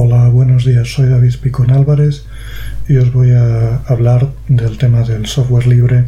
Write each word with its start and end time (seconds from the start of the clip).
Hola, 0.00 0.28
buenos 0.28 0.64
días. 0.64 0.92
Soy 0.92 1.08
David 1.08 1.34
Picón 1.42 1.72
Álvarez 1.72 2.22
y 2.86 2.98
os 2.98 3.12
voy 3.12 3.32
a 3.32 3.78
hablar 3.78 4.28
del 4.46 4.78
tema 4.78 5.02
del 5.02 5.26
software 5.26 5.66
libre 5.66 6.04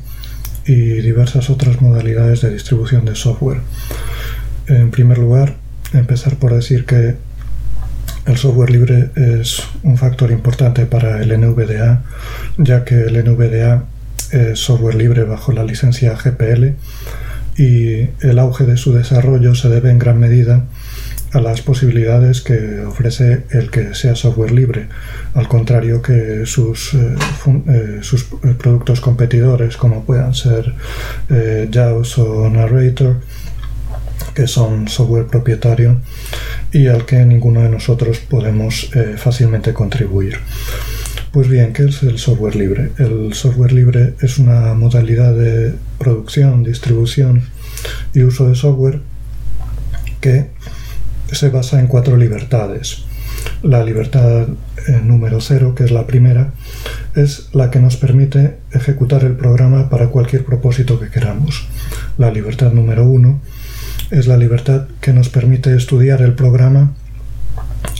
y 0.64 1.00
diversas 1.00 1.50
otras 1.50 1.82
modalidades 1.82 2.40
de 2.40 2.52
distribución 2.52 3.04
de 3.04 3.16
software. 3.16 3.62
En 4.68 4.92
primer 4.92 5.18
lugar, 5.18 5.56
empezar 5.92 6.36
por 6.36 6.54
decir 6.54 6.84
que 6.86 7.16
el 8.26 8.36
software 8.36 8.70
libre 8.70 9.10
es 9.16 9.60
un 9.82 9.98
factor 9.98 10.30
importante 10.30 10.86
para 10.86 11.20
el 11.20 11.36
NVDA, 11.40 12.04
ya 12.58 12.84
que 12.84 12.94
el 12.94 13.24
NVDA 13.24 13.86
es 14.30 14.60
software 14.60 14.94
libre 14.94 15.24
bajo 15.24 15.50
la 15.50 15.64
licencia 15.64 16.14
GPL 16.14 16.76
y 17.56 18.08
el 18.20 18.38
auge 18.38 18.66
de 18.66 18.76
su 18.76 18.92
desarrollo 18.92 19.56
se 19.56 19.68
debe 19.68 19.90
en 19.90 19.98
gran 19.98 20.20
medida 20.20 20.66
las 21.38 21.62
posibilidades 21.62 22.40
que 22.40 22.80
ofrece 22.80 23.44
el 23.50 23.70
que 23.70 23.94
sea 23.94 24.16
software 24.16 24.50
libre, 24.50 24.88
al 25.34 25.46
contrario 25.46 26.02
que 26.02 26.44
sus, 26.44 26.94
eh, 26.94 27.14
eh, 27.68 27.98
sus 28.02 28.22
eh, 28.22 28.54
productos 28.58 29.00
competidores 29.00 29.76
como 29.76 30.04
puedan 30.04 30.34
ser 30.34 30.74
JAWS 31.28 32.18
o 32.18 32.50
Narrator, 32.50 33.20
que 34.34 34.46
son 34.46 34.88
software 34.88 35.26
propietario 35.26 36.00
y 36.72 36.88
al 36.88 37.06
que 37.06 37.24
ninguno 37.24 37.62
de 37.62 37.68
nosotros 37.68 38.18
podemos 38.18 38.90
fácilmente 39.16 39.72
contribuir. 39.72 40.38
Pues 41.32 41.48
bien, 41.48 41.72
¿qué 41.72 41.84
es 41.84 42.02
el 42.02 42.18
software 42.18 42.56
libre? 42.56 42.90
El 42.98 43.34
software 43.34 43.72
libre 43.72 44.14
es 44.20 44.38
una 44.38 44.74
modalidad 44.74 45.32
de 45.32 45.74
producción, 45.98 46.64
distribución 46.64 47.42
y 48.14 48.22
uso 48.22 48.48
de 48.48 48.56
software 48.56 49.00
que 50.20 50.48
se 51.34 51.48
basa 51.48 51.80
en 51.80 51.86
cuatro 51.86 52.16
libertades. 52.16 53.04
La 53.62 53.84
libertad 53.84 54.48
eh, 54.88 55.00
número 55.02 55.40
cero, 55.40 55.74
que 55.74 55.84
es 55.84 55.90
la 55.90 56.06
primera, 56.06 56.52
es 57.14 57.48
la 57.52 57.70
que 57.70 57.80
nos 57.80 57.96
permite 57.96 58.56
ejecutar 58.72 59.24
el 59.24 59.36
programa 59.36 59.88
para 59.88 60.08
cualquier 60.08 60.44
propósito 60.44 60.98
que 60.98 61.10
queramos. 61.10 61.66
La 62.18 62.30
libertad 62.30 62.72
número 62.72 63.04
uno 63.04 63.40
es 64.10 64.26
la 64.26 64.36
libertad 64.36 64.86
que 65.00 65.12
nos 65.12 65.28
permite 65.28 65.74
estudiar 65.76 66.22
el 66.22 66.34
programa 66.34 66.92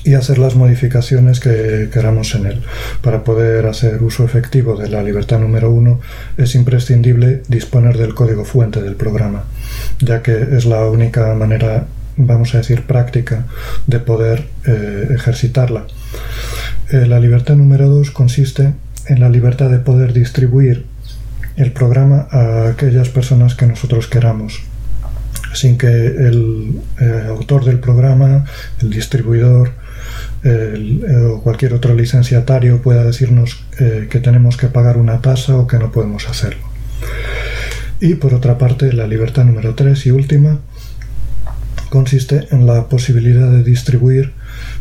y 0.04 0.14
hacer 0.14 0.38
las 0.38 0.56
modificaciones 0.56 1.40
que 1.40 1.88
queramos 1.92 2.34
en 2.34 2.46
él. 2.46 2.62
Para 3.02 3.24
poder 3.24 3.66
hacer 3.66 4.02
uso 4.02 4.24
efectivo 4.24 4.76
de 4.76 4.88
la 4.88 5.02
libertad 5.02 5.38
número 5.38 5.70
uno 5.70 6.00
es 6.36 6.54
imprescindible 6.54 7.42
disponer 7.48 7.96
del 7.96 8.14
código 8.14 8.44
fuente 8.44 8.82
del 8.82 8.96
programa, 8.96 9.44
ya 10.00 10.22
que 10.22 10.32
es 10.56 10.64
la 10.64 10.86
única 10.86 11.34
manera, 11.34 11.86
vamos 12.26 12.54
a 12.54 12.58
decir, 12.58 12.82
práctica 12.82 13.46
de 13.86 13.98
poder 14.00 14.48
eh, 14.66 15.08
ejercitarla. 15.14 15.86
Eh, 16.90 17.06
la 17.06 17.20
libertad 17.20 17.56
número 17.56 17.88
dos 17.88 18.10
consiste 18.10 18.72
en 19.06 19.20
la 19.20 19.28
libertad 19.28 19.70
de 19.70 19.78
poder 19.78 20.12
distribuir 20.12 20.86
el 21.56 21.72
programa 21.72 22.28
a 22.30 22.68
aquellas 22.68 23.08
personas 23.08 23.54
que 23.54 23.66
nosotros 23.66 24.06
queramos 24.06 24.62
sin 25.52 25.76
que 25.76 25.88
el 25.88 26.80
eh, 27.00 27.24
autor 27.28 27.64
del 27.64 27.80
programa, 27.80 28.44
el 28.80 28.90
distribuidor 28.90 29.72
o 30.42 31.42
cualquier 31.42 31.74
otro 31.74 31.94
licenciatario 31.94 32.80
pueda 32.80 33.04
decirnos 33.04 33.62
que 33.76 34.20
tenemos 34.20 34.56
que 34.56 34.68
pagar 34.68 34.96
una 34.96 35.20
tasa 35.20 35.56
o 35.56 35.66
que 35.66 35.78
no 35.78 35.92
podemos 35.92 36.30
hacerlo. 36.30 36.62
Y 38.00 38.14
por 38.14 38.32
otra 38.32 38.56
parte, 38.56 38.92
la 38.94 39.06
libertad 39.06 39.44
número 39.44 39.74
3 39.74 40.06
y 40.06 40.10
última 40.10 40.60
consiste 41.90 42.46
en 42.52 42.66
la 42.66 42.88
posibilidad 42.88 43.50
de 43.50 43.62
distribuir 43.62 44.32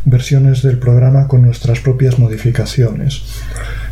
versiones 0.06 0.62
del 0.62 0.78
programa 0.78 1.28
con 1.28 1.42
nuestras 1.42 1.80
propias 1.80 2.18
modificaciones. 2.18 3.22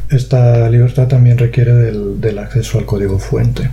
Esta 0.09 0.71
libertad 0.71 1.09
también 1.09 1.37
requiere 1.37 1.75
del 1.75 2.39
acceso 2.39 2.79
al 2.79 2.87
código 2.87 3.19
fuente. 3.19 3.69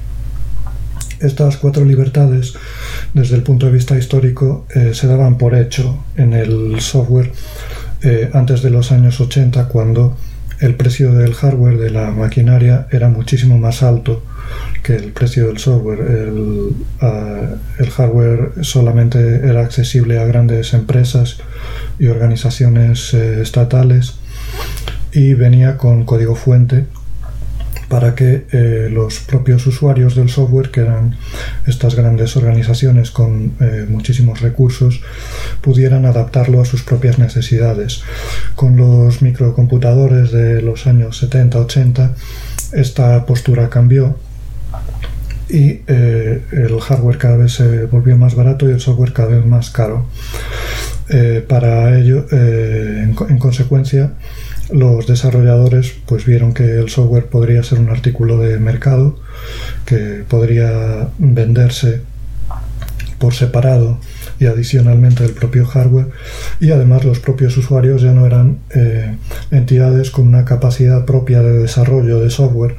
Estas 1.21 1.55
cuatro 1.55 1.85
libertades, 1.85 2.55
desde 3.13 3.35
el 3.35 3.43
punto 3.43 3.67
de 3.67 3.71
vista 3.71 3.97
histórico, 3.97 4.65
eh, 4.75 4.93
se 4.93 5.07
daban 5.07 5.37
por 5.37 5.55
hecho 5.55 6.03
en 6.17 6.33
el 6.33 6.81
software 6.81 7.31
eh, 8.01 8.29
antes 8.33 8.61
de 8.61 8.69
los 8.69 8.91
años 8.91 9.21
80, 9.21 9.69
cuando 9.69 10.17
el 10.59 10.75
precio 10.75 11.13
del 11.13 11.33
hardware 11.33 11.77
de 11.77 11.89
la 11.89 12.11
maquinaria 12.11 12.87
era 12.91 13.07
muchísimo 13.07 13.57
más 13.57 13.81
alto 13.81 14.23
que 14.85 14.95
el 14.95 15.11
precio 15.13 15.47
del 15.47 15.57
software. 15.57 15.99
El, 15.99 16.75
ah, 17.01 17.55
el, 17.79 17.89
hardware 17.89 18.51
solamente 18.61 19.17
era 19.17 19.61
accesible 19.61 20.19
a 20.19 20.25
grandes 20.25 20.75
empresas 20.75 21.37
y 21.97 22.07
organizaciones 22.07 23.13
eh, 23.15 23.41
estatales 23.41 24.17
y 25.11 25.33
venía 25.33 25.77
con 25.77 26.05
código 26.05 26.35
fuente 26.35 26.85
para 27.89 28.13
que 28.13 28.45
eh, 28.51 28.89
los 28.91 29.19
propios 29.21 29.65
usuarios 29.65 30.15
del 30.15 30.29
software, 30.29 30.69
que 30.69 30.81
eran 30.81 31.17
estas 31.65 31.95
grandes 31.95 32.37
organizaciones 32.37 33.09
con 33.09 33.53
eh, 33.59 33.87
muchísimos 33.89 34.41
recursos, 34.41 35.01
pudieran 35.61 36.05
adaptarlo 36.05 36.61
a 36.61 36.65
sus 36.65 36.83
propias 36.83 37.17
necesidades. 37.17 38.03
Con 38.53 38.77
los 38.77 39.23
microcomputadores 39.23 40.31
de 40.31 40.61
los 40.61 40.85
años 40.85 41.23
70-80, 41.23 42.11
esta 42.73 43.25
postura 43.25 43.69
cambió 43.69 44.15
y 45.49 45.81
eh, 45.87 46.41
el 46.51 46.79
hardware 46.79 47.17
cada 47.17 47.37
vez 47.37 47.53
se 47.53 47.85
volvió 47.85 48.17
más 48.17 48.35
barato 48.35 48.67
y 48.67 48.71
el 48.71 48.79
software 48.79 49.13
cada 49.13 49.29
vez 49.29 49.45
más 49.45 49.69
caro. 49.69 50.05
para 51.47 51.99
ello, 51.99 52.25
en, 52.31 53.15
en 53.29 53.37
consecuencia, 53.37 54.13
los 54.71 55.05
desarrolladores 55.05 55.93
pues 56.05 56.25
vieron 56.25 56.53
que 56.53 56.79
el 56.79 56.89
software 56.89 57.27
podría 57.27 57.63
ser 57.63 57.79
un 57.79 57.89
artículo 57.89 58.39
de 58.39 58.59
mercado 58.59 59.19
que 59.85 60.23
podría 60.27 61.09
venderse 61.19 62.01
por 63.19 63.33
separado 63.33 63.99
y 64.39 64.45
adicionalmente 64.45 65.23
del 65.23 65.33
propio 65.33 65.65
hardware 65.65 66.07
y 66.59 66.71
además 66.71 67.05
los 67.05 67.19
propios 67.19 67.55
usuarios 67.57 68.01
ya 68.01 68.11
no 68.11 68.25
eran 68.25 68.59
eh, 68.71 69.15
entidades 69.51 70.11
con 70.11 70.27
una 70.27 70.43
capacidad 70.45 71.05
propia 71.05 71.41
de 71.41 71.59
desarrollo 71.59 72.19
de 72.19 72.29
software 72.29 72.75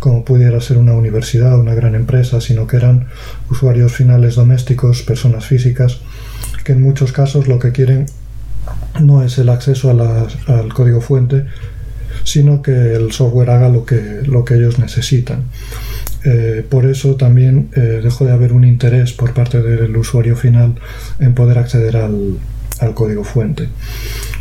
como 0.00 0.24
pudiera 0.24 0.60
ser 0.60 0.78
una 0.78 0.94
universidad 0.94 1.54
o 1.54 1.60
una 1.60 1.74
gran 1.74 1.94
empresa 1.94 2.40
sino 2.40 2.66
que 2.66 2.76
eran 2.76 3.06
usuarios 3.48 3.92
finales 3.92 4.34
domésticos 4.34 5.02
personas 5.02 5.46
físicas 5.46 6.00
que 6.64 6.72
en 6.72 6.82
muchos 6.82 7.12
casos 7.12 7.46
lo 7.46 7.58
que 7.58 7.70
quieren 7.70 8.06
no 9.00 9.22
es 9.22 9.38
el 9.38 9.48
acceso 9.48 9.90
al 9.90 10.74
código 10.74 11.00
fuente, 11.00 11.46
sino 12.24 12.62
que 12.62 12.94
el 12.94 13.12
software 13.12 13.50
haga 13.50 13.68
lo 13.68 13.84
que, 13.84 14.22
lo 14.24 14.44
que 14.44 14.54
ellos 14.54 14.78
necesitan. 14.78 15.44
Eh, 16.24 16.64
por 16.68 16.84
eso 16.84 17.16
también 17.16 17.70
eh, 17.74 18.00
dejó 18.02 18.26
de 18.26 18.32
haber 18.32 18.52
un 18.52 18.64
interés 18.64 19.12
por 19.12 19.32
parte 19.32 19.62
del 19.62 19.96
usuario 19.96 20.36
final 20.36 20.74
en 21.18 21.34
poder 21.34 21.58
acceder 21.58 21.96
al, 21.96 22.38
código 22.94 23.24
fuente. 23.24 23.68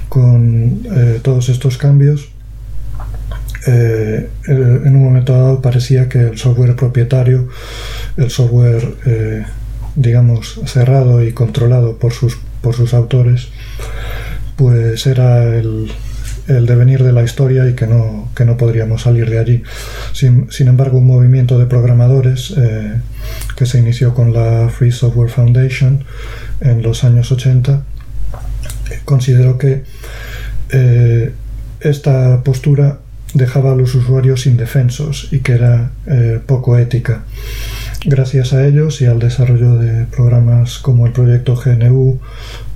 Con 0.08 0.81
eh, 0.92 1.19
todos 1.22 1.50
estos 1.50 1.78
cambios, 1.78 2.30
en 3.72 4.96
un 4.96 5.03
momento 5.03 5.34
dado 5.34 5.62
parecía 5.62 6.09
que 6.09 6.19
el 6.19 6.38
software 6.38 6.75
propietario, 6.75 7.50
el 8.18 8.30
software, 8.30 9.46
digamos, 9.96 10.59
cerrado 10.66 11.24
y 11.24 11.34
controlado 11.34 11.97
por 11.97 12.13
sus, 12.13 12.38
por 12.62 12.75
sus 12.75 12.94
autores, 12.94 13.50
pues 14.56 15.07
era 15.07 15.56
el, 15.56 15.91
devenir 16.47 17.03
de 17.03 17.13
la 17.13 17.24
historia 17.24 17.69
y 17.69 17.75
que 17.75 17.85
no, 17.85 18.28
no 18.38 18.57
podríamos 18.57 19.03
salir 19.03 19.30
de 19.30 19.40
allí. 19.40 19.63
Sin, 20.13 20.50
embargo, 20.59 20.97
un 20.97 21.07
movimiento 21.07 21.59
de 21.59 21.66
programadores 21.66 22.53
eh, 22.57 22.96
que 23.56 23.66
se 23.66 23.80
inició 23.80 24.13
con 24.13 24.34
la 24.34 24.69
Free 24.69 24.91
Software 24.91 25.30
Foundation 25.30 26.03
en 26.60 26.81
los 26.81 27.04
años 27.04 27.31
80 27.31 27.83
consideró 29.06 29.57
que 29.57 29.83
eh, 30.72 31.31
esta 31.81 32.44
postura 32.44 33.00
dejaba 33.34 33.74
a 33.74 33.76
los 33.76 33.94
usuarios 33.96 34.48
indefensos 34.48 35.30
y 35.31 35.40
que 35.40 35.54
era 35.54 35.92
eh, 36.08 36.40
poco 36.46 36.78
ética. 36.78 37.24
Gracias 38.06 38.54
a 38.54 38.66
ellos 38.66 39.02
y 39.02 39.06
al 39.06 39.20
desarrollo 39.20 39.76
de 39.76 40.06
programas 40.06 40.80
como 40.80 41.06
el 41.06 41.12
proyecto 41.12 41.56
GNU, 41.56 42.20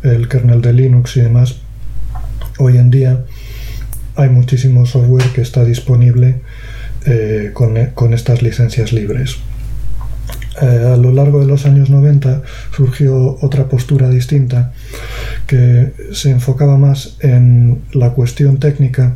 el 0.03 0.27
kernel 0.27 0.61
de 0.61 0.73
Linux 0.73 1.17
y 1.17 1.21
demás, 1.21 1.55
Hoy 2.59 2.77
en 2.77 2.91
día 2.91 3.25
hay 4.15 4.29
muchísimo 4.29 4.85
software 4.85 5.25
que 5.33 5.41
está 5.41 5.65
disponible 5.65 6.41
eh, 7.05 7.51
con, 7.53 8.13
estas 8.13 8.43
licencias 8.43 8.93
libres. 8.93 9.37
Eh, 10.61 10.91
a 10.93 10.97
lo 10.97 11.11
largo 11.11 11.39
de 11.39 11.47
los 11.47 11.65
años 11.65 11.89
90 11.89 12.43
surgió 12.75 13.39
otra 13.41 13.69
postura 13.69 14.07
distinta 14.09 14.71
que 15.47 15.93
se 16.11 16.29
enfocaba 16.29 16.77
más 16.77 17.17
en 17.21 17.81
la 17.91 18.11
cuestión 18.11 18.59
técnica 18.59 19.15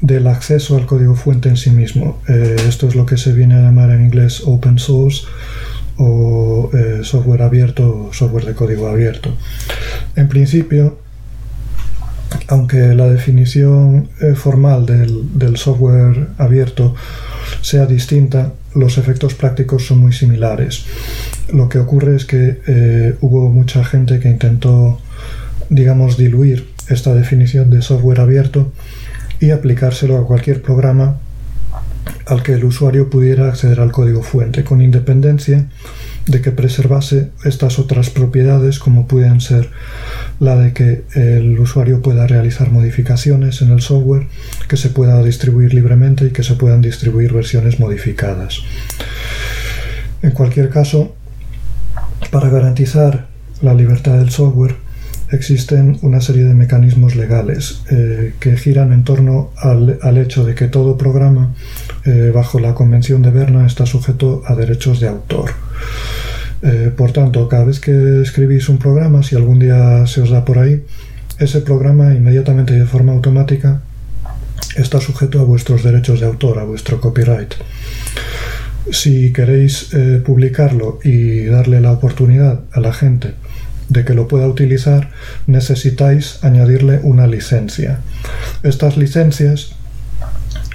del 0.00 0.26
acceso 0.26 0.76
al 0.76 0.86
código 0.86 1.14
fuente 1.14 1.48
en 1.48 1.56
sí 1.56 1.70
mismo. 1.70 2.20
Eh, 2.28 2.56
esto 2.68 2.88
es 2.88 2.94
lo 2.94 3.06
que 3.06 3.16
se 3.16 3.32
viene 3.32 3.54
a 3.54 3.62
llamar 3.62 3.90
en 3.90 4.02
inglés 4.02 4.42
open 4.44 4.78
source 4.78 5.26
o 5.98 6.70
software 7.02 7.40
abierto 7.40 8.10
software 8.12 8.44
de 8.44 8.54
código 8.54 8.86
abierto. 8.86 9.34
En 10.14 10.28
principio, 10.28 10.98
aunque 12.48 12.94
la 12.94 13.08
definición 13.08 14.08
eh, 14.20 14.34
formal 14.34 14.86
del, 14.86 15.56
software 15.56 16.28
abierto 16.38 16.94
sea 17.60 17.86
distinta, 17.86 18.52
los 18.74 18.98
efectos 18.98 19.34
prácticos 19.34 19.86
son 19.86 19.98
muy 19.98 20.12
similares. 20.12 20.84
Lo 21.52 21.68
que 21.68 21.78
ocurre 21.78 22.16
es 22.16 22.24
que 22.24 22.60
eh, 22.66 23.16
hubo 23.20 23.50
mucha 23.50 23.84
gente 23.84 24.20
que 24.20 24.28
intentó, 24.28 25.00
digamos, 25.70 26.16
diluir 26.16 26.68
esta 26.88 27.14
definición 27.14 27.70
de 27.70 27.82
software 27.82 28.20
abierto 28.20 28.72
y 29.40 29.50
aplicárselo 29.50 30.16
a 30.18 30.26
cualquier 30.26 30.62
programa 30.62 31.18
al 32.26 32.42
que 32.42 32.54
el 32.54 32.64
usuario 32.64 33.08
pudiera 33.10 33.48
acceder 33.48 33.80
al 33.80 33.92
código 33.92 34.22
fuente, 34.22 34.64
con 34.64 34.80
independencia 34.80 35.68
de 36.26 36.40
que 36.40 36.50
preservase 36.50 37.30
estas 37.44 37.78
otras 37.78 38.10
propiedades 38.10 38.80
como 38.80 39.06
pueden 39.06 39.40
ser 39.40 39.70
la 40.40 40.56
de 40.56 40.72
que 40.72 41.04
el 41.14 41.58
usuario 41.58 42.02
pueda 42.02 42.26
realizar 42.26 42.70
modificaciones 42.70 43.62
en 43.62 43.70
el 43.70 43.80
software, 43.80 44.26
que 44.68 44.76
se 44.76 44.90
pueda 44.90 45.22
distribuir 45.22 45.72
libremente 45.72 46.26
y 46.26 46.30
que 46.30 46.42
se 46.42 46.54
puedan 46.54 46.82
distribuir 46.82 47.32
versiones 47.32 47.78
modificadas. 47.78 48.60
En 50.22 50.32
cualquier 50.32 50.68
caso, 50.68 51.14
para 52.32 52.48
garantizar 52.48 53.28
la 53.62 53.74
libertad 53.74 54.18
del 54.18 54.30
software, 54.30 54.85
existen 55.30 55.98
una 56.02 56.20
serie 56.20 56.44
de 56.44 56.54
mecanismos 56.54 57.16
legales 57.16 57.80
eh, 57.90 58.34
que 58.38 58.56
giran 58.56 58.92
en 58.92 59.04
torno 59.04 59.50
al, 59.56 60.18
hecho 60.18 60.44
de 60.44 60.54
que 60.54 60.68
todo 60.68 60.96
programa 60.96 61.54
eh, 62.04 62.30
bajo 62.34 62.60
la 62.60 62.74
Convención 62.74 63.22
de 63.22 63.30
Berna 63.30 63.66
está 63.66 63.86
sujeto 63.86 64.42
a 64.46 64.54
derechos 64.54 65.00
de 65.00 65.08
autor. 65.08 65.50
Eh, 66.62 66.92
por 66.96 67.12
tanto, 67.12 67.48
cada 67.48 67.64
vez 67.64 67.80
que 67.80 68.22
escribís 68.22 68.68
un 68.68 68.78
programa, 68.78 69.22
si 69.22 69.36
algún 69.36 69.58
día 69.58 70.06
se 70.06 70.22
os 70.22 70.30
da 70.30 70.44
por 70.44 70.58
ahí, 70.58 70.84
ese 71.38 71.60
programa 71.60 72.14
inmediatamente 72.14 72.74
y 72.74 72.78
de 72.78 72.86
forma 72.86 73.12
automática 73.12 73.82
está 74.76 75.00
sujeto 75.00 75.40
a 75.40 75.44
vuestros 75.44 75.82
derechos 75.82 76.20
de 76.20 76.26
autor, 76.26 76.58
a 76.58 76.64
vuestro 76.64 77.00
copyright. 77.00 77.54
Si 78.90 79.32
queréis 79.32 79.90
publicarlo 80.24 81.00
y 81.02 81.46
darle 81.46 81.80
la 81.80 81.90
oportunidad 81.90 82.60
a 82.72 82.80
la 82.80 82.92
gente 82.92 83.34
de 83.88 84.04
que 84.04 84.14
lo 84.14 84.28
pueda 84.28 84.48
utilizar, 84.48 85.10
necesitáis 85.46 86.38
añadirle 86.42 87.00
una 87.02 87.26
licencia. 87.26 88.00
Estas 88.62 88.96
licencias 88.96 89.76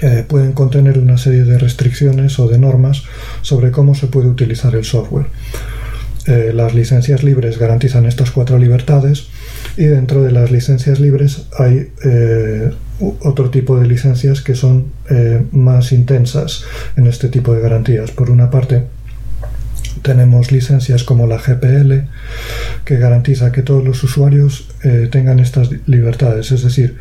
eh, 0.02 0.24
pueden 0.26 0.52
contener 0.52 0.98
una 0.98 1.16
serie 1.16 1.44
de 1.44 1.58
restricciones 1.58 2.38
o 2.40 2.48
de 2.48 2.58
normas 2.58 3.04
sobre 3.42 3.70
cómo 3.70 3.94
se 3.94 4.08
puede 4.08 4.28
utilizar 4.28 4.74
el 4.74 4.84
software. 4.84 5.26
Eh, 6.26 6.52
las 6.52 6.74
licencias 6.74 7.22
libres 7.22 7.58
garantizan 7.58 8.06
estas 8.06 8.32
cuatro 8.32 8.58
libertades 8.58 9.28
y 9.76 9.84
dentro 9.84 10.22
de 10.22 10.32
las 10.32 10.50
licencias 10.50 10.98
libres 10.98 11.46
hay 11.58 11.90
eh, 12.04 12.70
otro 13.20 13.50
tipo 13.50 13.78
de 13.78 13.86
licencias 13.86 14.42
que 14.42 14.54
son 14.54 14.92
más 15.50 15.90
intensas 15.90 16.64
en 16.96 17.08
este 17.08 17.28
tipo 17.28 17.52
de 17.52 17.60
garantías. 17.60 18.12
Por 18.12 18.30
una 18.30 18.48
parte, 18.48 18.84
tenemos 20.02 20.50
licencias 20.52 21.04
como 21.04 21.26
la 21.26 21.38
GPL, 21.38 22.08
que 22.84 22.96
garantiza 22.96 23.52
que 23.52 23.62
todos 23.62 23.84
los 23.84 24.02
usuarios 24.02 24.68
eh, 24.82 25.08
tengan 25.10 25.38
estas 25.38 25.70
libertades. 25.86 26.52
Es 26.52 26.62
decir, 26.62 26.96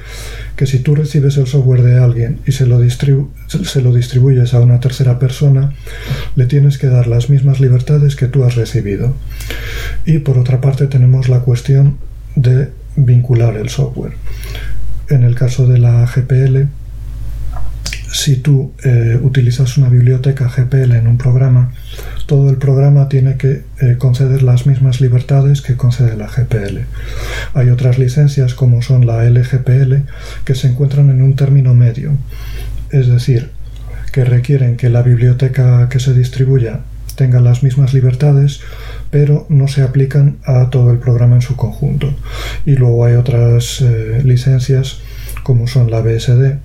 que 0.56 0.68
si 0.68 0.80
tú 0.80 0.96
recibes 0.96 1.38
el 1.38 1.48
software 1.48 1.82
de 1.82 2.00
alguien 2.00 2.40
y 2.46 2.52
se 2.52 2.66
lo, 2.66 2.80
se 2.90 3.82
lo 3.82 3.94
distribuyes 3.94 4.54
a 4.54 4.60
una 4.60 4.80
tercera 4.80 5.20
persona, 5.20 5.74
le 6.36 6.46
tienes 6.46 6.78
que 6.78 6.88
dar 6.88 7.08
las 7.08 7.30
mismas 7.30 7.60
libertades 7.60 8.16
que 8.16 8.28
tú 8.28 8.44
has 8.44 8.56
recibido. 8.56 9.16
Y 10.06 10.20
por 10.20 10.38
otra 10.38 10.62
parte 10.62 10.88
tenemos 10.88 11.30
la 11.30 11.40
cuestión 11.40 11.98
de 12.36 12.70
vincular 12.96 13.56
el 13.58 13.70
software. 13.70 14.14
En 15.10 15.24
el 15.24 15.36
caso 15.36 15.68
de 15.68 15.78
la 15.78 16.06
GPL, 16.06 16.68
si 18.12 18.38
tú 18.38 18.74
eh, 18.84 19.18
utilizas 19.22 19.78
una 19.78 19.90
biblioteca 19.90 20.50
GPL 20.50 20.94
en 20.94 21.08
un 21.08 21.18
programa, 21.18 21.74
todo 22.25 22.50
el 22.50 22.58
programa 22.58 23.08
tiene 23.08 23.38
que 23.38 23.63
eh, 23.80 23.96
conceder 23.98 24.44
las 24.44 24.68
mismas 24.68 25.02
libertades 25.02 25.62
que 25.62 25.78
concede 25.78 26.18
la 26.18 26.28
GPL. 26.28 26.80
Hay 27.54 27.69
otras 27.69 27.98
licencias 27.98 28.54
como 28.54 28.81
son 28.81 29.06
la 29.06 29.24
LGPL 29.24 29.96
que 30.44 30.56
se 30.56 30.68
encuentran 30.68 31.10
en 31.10 31.22
un 31.22 31.36
término 31.36 31.74
medio, 31.74 32.12
es 32.90 33.08
decir, 33.08 33.52
que 34.12 34.25
requieren 34.25 34.75
que 34.75 34.90
la 34.90 35.04
biblioteca 35.04 35.88
que 35.88 36.00
se 36.00 36.13
distribuya 36.13 36.81
tenga 37.16 37.40
las 37.40 37.63
mismas 37.63 37.94
libertades, 37.94 38.62
pero 39.10 39.46
no 39.50 39.68
se 39.68 39.84
aplican 39.84 40.38
a 40.44 40.69
todo 40.69 40.92
el 40.92 41.00
programa 41.00 41.36
en 41.36 41.42
su 41.42 41.56
conjunto. 41.56 42.13
Y 42.66 42.75
luego 42.75 43.06
hay 43.06 43.16
otras 43.16 43.81
eh, 43.81 44.22
licencias 44.24 45.00
como 45.44 45.68
son 45.68 45.92
la 45.92 46.02
BSD, 46.02 46.58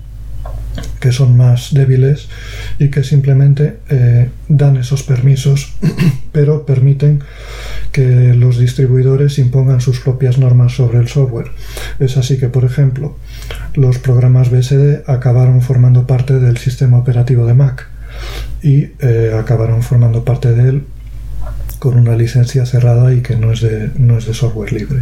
que 0.99 1.11
son 1.11 1.37
más 1.37 1.73
débiles 1.73 2.27
y 2.79 2.89
que 2.89 3.03
simplemente 3.03 3.77
eh, 3.89 4.29
dan 4.47 4.77
esos 4.77 5.03
permisos, 5.03 5.73
pero 6.31 6.65
permiten 6.65 7.21
que 7.91 8.33
los 8.33 8.57
distribuidores 8.57 9.39
impongan 9.39 9.81
sus 9.81 9.99
propias 9.99 10.37
normas 10.37 10.73
sobre 10.73 10.99
el 10.99 11.07
software. 11.07 11.51
Es 11.99 12.17
así 12.17 12.37
que, 12.37 12.47
por 12.47 12.65
ejemplo, 12.65 13.17
los 13.73 13.99
programas 13.99 14.49
BSD 14.49 15.03
acabaron 15.07 15.61
formando 15.61 16.07
parte 16.07 16.39
del 16.39 16.57
sistema 16.57 16.97
operativo 16.97 17.45
de 17.45 17.53
Mac 17.53 17.87
y 18.61 18.89
eh, 18.99 19.35
acabaron 19.37 19.83
formando 19.83 20.23
parte 20.23 20.53
de 20.53 20.69
él 20.69 20.83
con 21.79 21.97
una 21.97 22.15
licencia 22.15 22.65
cerrada 22.65 23.13
y 23.13 23.21
que 23.21 23.35
no 23.35 23.51
es 23.51 23.61
de, 23.61 23.91
no 23.97 24.17
es 24.17 24.25
de 24.25 24.33
software 24.33 24.73
libre. 24.73 25.01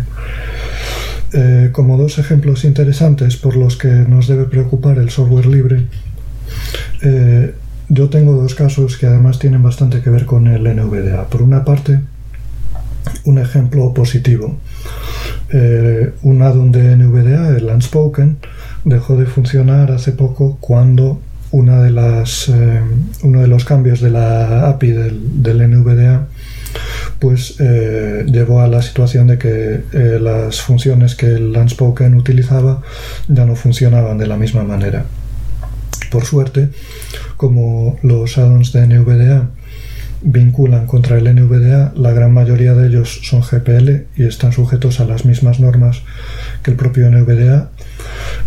Eh, 1.37 1.67
como 1.73 1.97
dos 1.97 2.17
ejemplos 2.17 2.63
interesantes 2.63 3.35
por 3.35 3.57
los 3.57 3.75
que 3.75 3.89
nos 3.89 4.29
debe 4.29 4.45
preocupar 4.45 4.99
el 4.99 5.09
software 5.09 5.47
libre, 5.47 5.85
eh, 7.01 7.53
yo 7.89 8.07
tengo 8.07 8.41
dos 8.41 8.55
casos 8.55 8.95
que 8.95 9.05
además 9.05 9.37
tienen 9.37 9.61
bastante 9.61 10.01
que 10.01 10.09
ver 10.09 10.25
con 10.25 10.47
el 10.47 10.63
NVDA. 10.63 11.27
Por 11.27 11.41
una 11.41 11.65
parte, 11.65 11.99
un 13.25 13.37
ejemplo 13.37 13.93
positivo. 13.93 14.57
Eh, 15.51 16.13
un 16.21 16.41
addon 16.41 16.71
de 16.71 16.95
NVDA, 16.95 17.57
el 17.57 17.65
Unspoken, 17.65 18.37
dejó 18.85 19.17
de 19.17 19.25
funcionar 19.25 19.91
hace 19.91 20.13
poco 20.13 20.57
cuando 20.61 21.19
una 21.51 21.81
de 21.81 21.91
las, 21.91 22.49
uno 23.23 23.41
de 23.41 23.47
los 23.47 23.65
cambios 23.65 23.99
de 23.99 24.09
la 24.09 24.69
API 24.69 24.91
del, 24.91 25.43
del 25.43 25.69
NVDA 25.69 26.27
pues 27.19 27.55
eh, 27.59 28.25
llevó 28.27 28.61
a 28.61 28.67
la 28.67 28.81
situación 28.81 29.27
de 29.27 29.37
que 29.37 29.83
eh, 29.93 30.19
las 30.21 30.61
funciones 30.61 31.15
que 31.15 31.27
el 31.27 31.55
Unspoken 31.55 32.15
utilizaba 32.15 32.81
ya 33.27 33.45
no 33.45 33.55
funcionaban 33.55 34.17
de 34.17 34.27
la 34.27 34.37
misma 34.37 34.63
manera. 34.63 35.05
Por 36.11 36.25
suerte, 36.25 36.69
como 37.37 37.97
los 38.01 38.37
addons 38.37 38.71
de 38.73 38.87
NVDA 38.87 39.49
vinculan 40.21 40.87
contra 40.87 41.17
el 41.17 41.33
NVDA, 41.35 41.93
la 41.95 42.11
gran 42.11 42.33
mayoría 42.33 42.73
de 42.73 42.87
ellos 42.87 43.19
son 43.23 43.41
GPL 43.41 44.05
y 44.15 44.25
están 44.25 44.51
sujetos 44.51 44.99
a 44.99 45.05
las 45.05 45.23
mismas 45.23 45.59
normas 45.59 46.01
que 46.63 46.71
el 46.71 46.77
propio 46.77 47.09
NVDA 47.11 47.69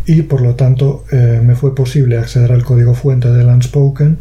y 0.06 0.22
por 0.22 0.40
lo 0.40 0.54
tanto 0.54 1.04
eh, 1.12 1.40
me 1.44 1.54
fue 1.54 1.74
posible 1.74 2.18
acceder 2.18 2.52
al 2.52 2.64
código 2.64 2.94
fuente 2.94 3.30
del 3.30 3.46
Unspoken 3.46 4.18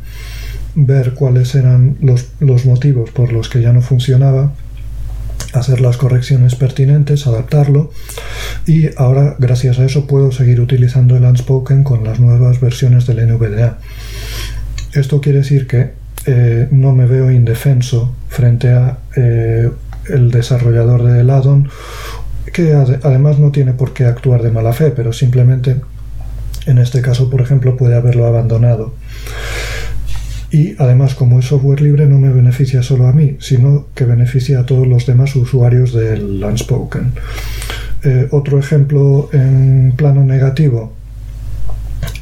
ver 0.80 1.16
cuáles 1.16 1.56
eran 1.56 1.98
los, 2.02 2.28
los 2.40 2.66
motivos 2.66 3.10
por 3.10 3.32
los 3.32 3.50
que 3.50 3.62
ya 3.62 3.74
no 3.74 3.82
funcionaba 3.82 4.54
hacer 5.54 5.82
las 5.82 5.98
correcciones 5.98 6.54
pertinentes, 6.54 7.26
adaptarlo 7.26 7.92
y 8.68 8.90
ahora 8.96 9.36
gracias 9.40 9.80
a 9.80 9.86
eso 9.86 10.06
puedo 10.06 10.32
seguir 10.32 10.62
utilizando 10.62 11.18
el 11.18 11.24
Unspoken 11.24 11.84
con 11.84 12.04
las 12.04 12.20
nuevas 12.20 12.62
versiones 12.62 13.08
del 13.08 13.28
NVDA. 13.28 13.80
Esto 14.94 15.20
quiere 15.20 15.40
decir 15.40 15.66
que 15.66 15.94
eh, 16.28 16.68
no 16.70 16.94
me 16.94 17.08
veo 17.08 17.32
indefenso 17.32 18.14
frente 18.30 18.70
a 18.70 19.00
eh, 19.16 19.72
el 20.10 20.30
desarrollador 20.30 21.04
del 21.04 21.30
addon 21.32 21.70
que 22.54 22.74
además 22.74 23.40
no 23.40 23.52
tiene 23.52 23.74
por 23.74 23.94
qué 23.94 24.06
actuar 24.06 24.44
de 24.44 24.52
mala 24.52 24.74
fe, 24.74 24.92
pero 24.92 25.12
simplemente 25.12 25.78
en 26.68 26.78
este 26.78 27.02
caso, 27.02 27.30
por 27.30 27.42
ejemplo, 27.42 27.78
puede 27.78 27.96
haberlo 27.96 28.28
abandonado. 28.28 28.94
Y 30.50 30.76
además, 30.82 31.14
como 31.14 31.40
es 31.40 31.46
software 31.46 31.82
libre, 31.82 32.06
no 32.06 32.20
me 32.20 32.30
beneficia 32.30 32.82
solo 32.82 33.08
a 33.08 33.12
mí, 33.12 33.36
sino 33.40 33.88
que 33.94 34.06
beneficia 34.06 34.62
a 34.62 34.66
todos 34.66 34.88
los 34.88 35.06
demás 35.06 35.36
usuarios 35.36 35.94
del 35.94 36.42
Unspoken. 36.44 37.12
Eh, 38.04 38.28
otro 38.32 38.58
ejemplo 38.58 39.30
en 39.34 39.94
plano 39.98 40.24
negativo. 40.24 40.94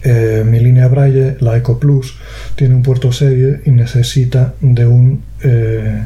Eh, 0.04 0.44
mi 0.46 0.60
línea 0.60 0.88
Braille, 0.88 1.38
la 1.40 1.58
Eco 1.58 1.80
Plus, 1.80 2.18
tiene 2.56 2.76
un 2.76 2.82
puerto 2.82 3.12
serie 3.12 3.62
y 3.66 3.72
necesita 3.72 4.56
de 4.62 4.88
un, 4.88 5.24
eh, 5.44 6.04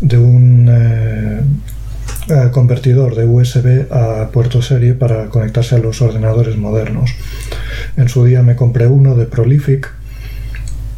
de 0.00 0.18
un 0.18 0.70
convertidor 2.52 3.14
de 3.16 3.26
USB 3.26 3.92
a 3.92 4.30
puerto 4.32 4.62
serie 4.62 4.94
para 4.94 5.26
conectarse 5.26 5.74
a 5.74 5.78
los 5.78 6.00
ordenadores 6.00 6.56
modernos. 6.56 7.10
En 7.98 8.08
su 8.08 8.24
día 8.24 8.42
me 8.42 8.56
compré 8.56 8.86
uno 8.86 9.14
de 9.14 9.26
Prolific 9.26 9.92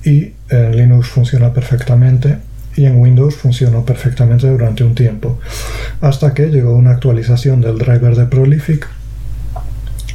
y 0.04 0.35
en 0.48 0.76
Linux 0.76 1.08
funciona 1.08 1.52
perfectamente 1.52 2.38
y 2.76 2.84
en 2.84 2.98
Windows 2.98 3.34
funcionó 3.36 3.84
perfectamente 3.84 4.48
durante 4.48 4.84
un 4.84 4.94
tiempo, 4.94 5.38
hasta 6.00 6.34
que 6.34 6.48
llegó 6.48 6.74
una 6.76 6.90
actualización 6.90 7.60
del 7.60 7.78
driver 7.78 8.14
de 8.14 8.26
Prolific 8.26 8.86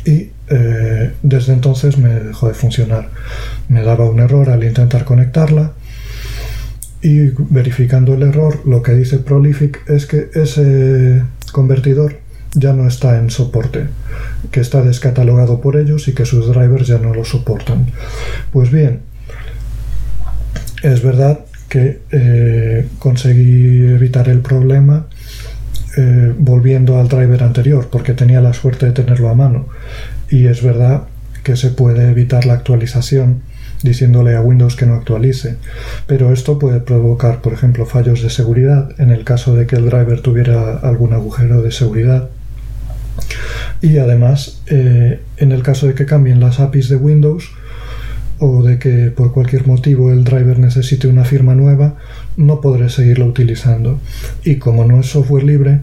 y 0.06 0.30
eh, 0.48 1.14
desde 1.24 1.54
entonces 1.54 1.98
me 1.98 2.10
dejó 2.10 2.48
de 2.48 2.54
funcionar. 2.54 3.10
Me 3.68 3.82
daba 3.84 4.10
un 4.10 4.20
error 4.20 4.50
al 4.50 4.64
intentar 4.64 5.06
conectarla 5.06 5.72
y 7.02 7.32
verificando 7.50 8.14
el 8.14 8.24
error 8.24 8.62
lo 8.66 8.84
que 8.84 8.94
dice 8.94 9.18
Prolific 9.18 9.90
es 9.90 10.06
que 10.06 10.30
ese 10.34 11.24
convertidor 11.52 12.20
ya 12.54 12.74
no 12.74 12.88
está 12.88 13.18
en 13.18 13.30
soporte, 13.30 13.88
que 14.52 14.60
está 14.60 14.82
descatalogado 14.82 15.62
por 15.62 15.78
ellos 15.78 16.08
y 16.08 16.14
que 16.14 16.26
sus 16.26 16.48
drivers 16.48 16.88
ya 16.88 16.98
no 16.98 17.14
lo 17.14 17.24
soportan. 17.24 17.88
Pues 18.52 18.72
bien, 18.72 19.02
es 20.82 21.04
verdad 21.04 21.40
que 21.70 22.02
eh, 22.12 22.88
conseguí 23.00 23.84
evitar 23.84 24.28
el 24.28 24.40
problema 24.40 25.08
eh, 25.98 26.34
volviendo 26.38 27.00
al 27.00 27.08
driver 27.08 27.44
anterior 27.44 27.90
porque 27.92 28.14
tenía 28.14 28.42
la 28.42 28.54
suerte 28.54 28.88
de 28.88 28.92
tenerlo 28.92 29.30
a 29.30 29.36
mano 29.36 29.68
y 30.30 30.48
es 30.48 30.64
verdad 30.64 31.04
que 31.44 31.56
se 31.56 31.70
puede 31.70 32.10
evitar 32.10 32.46
la 32.46 32.54
actualización 32.54 33.42
diciéndole 33.84 34.36
a 34.36 34.42
Windows 34.42 34.76
que 34.76 34.86
no 34.86 34.94
actualice, 34.94 35.56
pero 36.06 36.32
esto 36.32 36.60
puede 36.60 36.82
provocar, 36.82 37.42
por 37.42 37.54
ejemplo, 37.54 37.86
fallos 37.86 38.22
de 38.22 38.30
seguridad 38.30 38.90
en 39.00 39.10
el 39.10 39.24
caso 39.24 39.56
de 39.56 39.66
que 39.66 39.76
el 39.76 39.86
driver 39.86 40.22
tuviera 40.22 40.78
algún 40.78 41.14
agujero 41.14 41.62
de 41.62 41.72
seguridad. 41.72 42.30
Y 43.82 43.98
además, 43.98 44.62
eh, 44.68 45.22
en 45.38 45.52
el 45.52 45.64
caso 45.64 45.88
de 45.88 45.96
que 45.96 46.06
cambien 46.06 46.40
las 46.40 46.60
APIs 46.60 46.90
de 46.90 46.96
Windows 46.98 47.50
o 48.42 48.64
de 48.64 48.80
que 48.80 49.12
por 49.12 49.32
cualquier 49.32 49.68
motivo 49.68 50.12
el 50.12 50.24
driver 50.24 50.58
necesite 50.58 51.08
una 51.08 51.24
firma 51.24 51.54
nueva, 51.54 51.96
no 52.38 52.60
podré 52.60 52.90
seguirlo 52.90 53.28
utilizando. 53.28 54.00
Y 54.44 54.56
como 54.56 54.84
no 54.84 55.00
es 55.00 55.06
software 55.06 55.44
libre, 55.44 55.82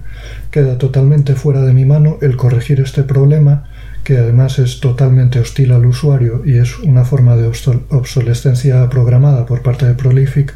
queda 0.51 0.77
totalmente 0.77 1.35
fuera 1.37 1.63
de 1.63 1.73
mi 1.73 1.85
mano 1.85 2.19
el 2.21 2.37
corregir 2.37 2.81
este 2.81 3.05
problema 3.05 3.65
que 4.03 4.17
además 4.17 4.59
es 4.59 4.81
totalmente 4.81 5.39
hostil 5.39 5.71
al 5.71 5.85
usuario 5.85 6.43
y 6.45 6.57
es 6.57 6.79
una 6.79 7.05
forma 7.05 7.37
de 7.37 7.47
obsolescencia 7.47 8.89
programada 8.89 9.45
por 9.45 9.63
parte 9.63 9.87
de 9.87 9.93
Prolific 9.93 10.55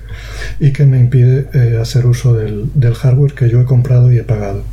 y 0.59 0.73
que 0.73 0.87
me 0.87 0.99
impide 0.99 1.49
eh, 1.53 1.79
hacer 1.81 2.07
uso 2.07 2.35
del, 2.35 2.71
hardware 2.95 3.35
que 3.35 3.51
yo 3.51 3.61
he 3.61 3.65
comprado 3.65 4.11
y 4.11 4.17
he 4.17 4.25
pagado. 4.25 4.65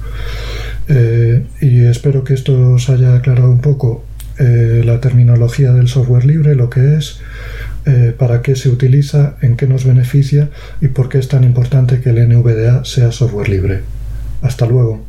Eh, 0.88 1.46
y 1.62 1.86
espero 1.86 2.24
que 2.24 2.34
esto 2.34 2.72
os 2.72 2.90
haya 2.90 3.16
aclarado 3.16 3.52
un 3.52 3.60
poco 3.60 4.06
eh, 4.40 4.82
la 4.86 5.00
terminología 5.00 5.72
del 5.72 5.88
software 5.88 6.26
libre, 6.26 6.56
lo 6.56 6.70
que 6.70 6.96
es, 6.96 7.20
para 8.20 8.44
qué 8.44 8.56
se 8.56 8.70
utiliza, 8.70 9.38
en 9.42 9.58
qué 9.58 9.66
nos 9.66 9.84
beneficia 9.84 10.50
y 10.80 10.90
por 10.90 11.10
qué 11.10 11.18
es 11.18 11.28
tan 11.28 11.44
importante 11.44 12.02
que 12.02 12.12
el 12.12 12.30
NVDA 12.30 12.86
sea 12.86 13.12
software 13.12 13.50
libre. 13.50 13.80
Hasta 14.44 14.68
luego. 14.68 15.09